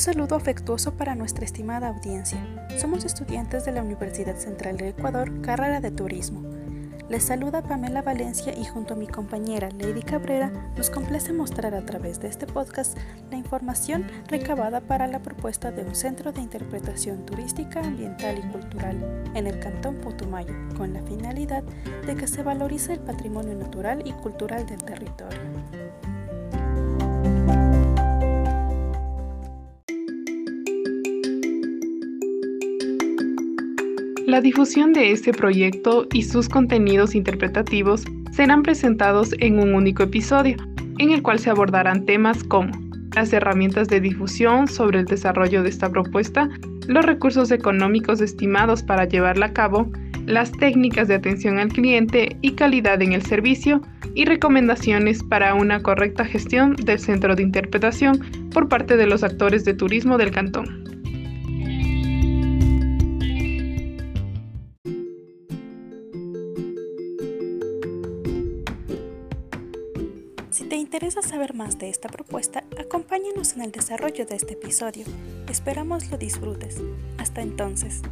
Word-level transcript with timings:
saludo 0.00 0.34
afectuoso 0.34 0.94
para 0.94 1.14
nuestra 1.14 1.44
estimada 1.44 1.88
audiencia. 1.88 2.38
Somos 2.78 3.04
estudiantes 3.04 3.66
de 3.66 3.72
la 3.72 3.82
Universidad 3.82 4.36
Central 4.36 4.78
de 4.78 4.88
Ecuador, 4.88 5.42
carrera 5.42 5.82
de 5.82 5.90
Turismo. 5.90 6.42
Les 7.10 7.22
saluda 7.24 7.62
Pamela 7.62 8.00
Valencia 8.00 8.56
y 8.56 8.64
junto 8.64 8.94
a 8.94 8.96
mi 8.96 9.06
compañera 9.06 9.68
Lady 9.78 10.00
Cabrera 10.00 10.52
nos 10.74 10.88
complace 10.88 11.34
mostrar 11.34 11.74
a 11.74 11.84
través 11.84 12.18
de 12.18 12.28
este 12.28 12.46
podcast 12.46 12.96
la 13.30 13.36
información 13.36 14.06
recabada 14.28 14.80
para 14.80 15.06
la 15.06 15.18
propuesta 15.18 15.70
de 15.70 15.82
un 15.82 15.94
centro 15.94 16.32
de 16.32 16.40
interpretación 16.40 17.26
turística, 17.26 17.80
ambiental 17.80 18.38
y 18.38 18.52
cultural 18.52 19.24
en 19.34 19.46
el 19.46 19.58
Cantón 19.58 19.96
Putumayo, 19.96 20.54
con 20.78 20.94
la 20.94 21.02
finalidad 21.02 21.62
de 22.06 22.14
que 22.14 22.26
se 22.26 22.42
valorice 22.42 22.94
el 22.94 23.00
patrimonio 23.00 23.54
natural 23.54 24.02
y 24.06 24.12
cultural 24.12 24.64
del 24.64 24.82
territorio. 24.82 25.40
La 34.30 34.40
difusión 34.40 34.92
de 34.92 35.10
este 35.10 35.32
proyecto 35.32 36.06
y 36.12 36.22
sus 36.22 36.48
contenidos 36.48 37.16
interpretativos 37.16 38.04
serán 38.30 38.62
presentados 38.62 39.34
en 39.40 39.58
un 39.58 39.74
único 39.74 40.04
episodio, 40.04 40.56
en 40.98 41.10
el 41.10 41.20
cual 41.20 41.40
se 41.40 41.50
abordarán 41.50 42.06
temas 42.06 42.44
como 42.44 42.70
las 43.16 43.32
herramientas 43.32 43.88
de 43.88 44.00
difusión 44.00 44.68
sobre 44.68 45.00
el 45.00 45.06
desarrollo 45.06 45.64
de 45.64 45.70
esta 45.70 45.90
propuesta, 45.90 46.48
los 46.86 47.04
recursos 47.04 47.50
económicos 47.50 48.20
estimados 48.20 48.84
para 48.84 49.04
llevarla 49.04 49.46
a 49.46 49.52
cabo, 49.52 49.90
las 50.26 50.52
técnicas 50.52 51.08
de 51.08 51.16
atención 51.16 51.58
al 51.58 51.72
cliente 51.72 52.36
y 52.40 52.52
calidad 52.52 53.02
en 53.02 53.14
el 53.14 53.22
servicio, 53.22 53.82
y 54.14 54.26
recomendaciones 54.26 55.24
para 55.24 55.54
una 55.54 55.82
correcta 55.82 56.24
gestión 56.24 56.76
del 56.76 57.00
centro 57.00 57.34
de 57.34 57.42
interpretación 57.42 58.20
por 58.52 58.68
parte 58.68 58.96
de 58.96 59.08
los 59.08 59.24
actores 59.24 59.64
de 59.64 59.74
turismo 59.74 60.18
del 60.18 60.30
cantón. 60.30 60.89
Si 70.50 70.64
te 70.64 70.74
interesa 70.74 71.22
saber 71.22 71.54
más 71.54 71.78
de 71.78 71.88
esta 71.88 72.08
propuesta, 72.08 72.64
acompáñanos 72.76 73.52
en 73.52 73.62
el 73.62 73.70
desarrollo 73.70 74.26
de 74.26 74.34
este 74.34 74.54
episodio. 74.54 75.04
Esperamos 75.48 76.10
lo 76.10 76.18
disfrutes. 76.18 76.76
Hasta 77.18 77.40
entonces. 77.40 78.02